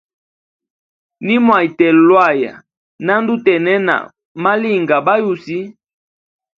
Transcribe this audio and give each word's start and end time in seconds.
Nimwa 1.25 1.57
itela 1.67 2.01
lwaya, 2.07 2.53
na 3.05 3.13
ndutenena 3.21 3.95
malingi 4.43 4.87
ga 4.89 4.97
ba 5.05 5.13
yusi. 5.23 5.59